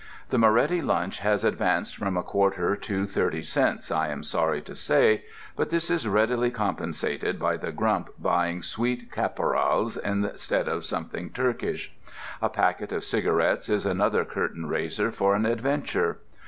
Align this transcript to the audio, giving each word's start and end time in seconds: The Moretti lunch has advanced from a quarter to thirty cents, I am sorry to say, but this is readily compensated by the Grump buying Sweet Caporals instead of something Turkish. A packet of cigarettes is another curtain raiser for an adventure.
The 0.31 0.39
Moretti 0.39 0.81
lunch 0.81 1.19
has 1.19 1.43
advanced 1.43 1.95
from 1.95 2.17
a 2.17 2.23
quarter 2.23 2.75
to 2.75 3.05
thirty 3.05 3.43
cents, 3.43 3.91
I 3.91 4.07
am 4.07 4.23
sorry 4.23 4.59
to 4.63 4.73
say, 4.73 5.25
but 5.55 5.69
this 5.69 5.91
is 5.91 6.07
readily 6.07 6.49
compensated 6.49 7.37
by 7.37 7.55
the 7.57 7.71
Grump 7.71 8.09
buying 8.17 8.63
Sweet 8.63 9.11
Caporals 9.11 9.97
instead 9.97 10.67
of 10.67 10.85
something 10.85 11.29
Turkish. 11.29 11.93
A 12.41 12.49
packet 12.49 12.91
of 12.91 13.03
cigarettes 13.03 13.69
is 13.69 13.85
another 13.85 14.25
curtain 14.25 14.65
raiser 14.65 15.11
for 15.11 15.35
an 15.35 15.45
adventure. 15.45 16.17